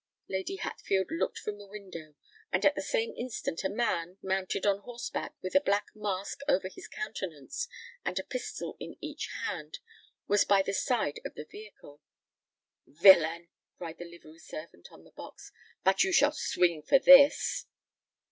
Lady 0.27 0.55
Hatfield 0.55 1.11
looked 1.11 1.37
from 1.37 1.59
the 1.59 1.67
window; 1.67 2.15
and 2.51 2.65
at 2.65 2.73
the 2.73 2.81
same 2.81 3.13
instant 3.15 3.63
a 3.63 3.69
man, 3.69 4.17
mounted 4.23 4.65
on 4.65 4.79
horseback, 4.79 5.35
with 5.43 5.53
a 5.53 5.61
black 5.61 5.89
mask 5.93 6.39
over 6.47 6.67
his 6.69 6.87
countenance, 6.87 7.67
and 8.03 8.17
a 8.17 8.23
pistol 8.23 8.75
in 8.79 8.97
each 8.99 9.27
hand, 9.45 9.77
was 10.27 10.43
by 10.43 10.63
the 10.63 10.73
side 10.73 11.19
of 11.23 11.35
the 11.35 11.45
vehicle. 11.45 12.01
"Villain!" 12.87 13.49
cried 13.77 13.99
the 13.99 14.05
livery 14.09 14.39
servant 14.39 14.91
on 14.91 15.03
the 15.03 15.11
box. 15.11 15.51
"But 15.83 16.03
you 16.03 16.11
shall 16.11 16.31
swing 16.31 16.81
for 16.81 16.97
this!" 16.97 17.67